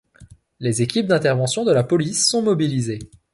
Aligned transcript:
Les 0.59 0.81
équipes 0.81 1.05
d'intervention 1.05 1.63
de 1.63 1.71
la 1.71 1.83
police 1.83 2.27
sont 2.27 2.41
mobilisées. 2.41 3.01